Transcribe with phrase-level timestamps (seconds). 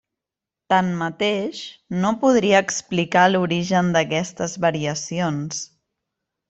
[0.73, 1.59] Tanmateix,
[2.07, 5.67] no podria explicar l'origen d'aquestes variacions.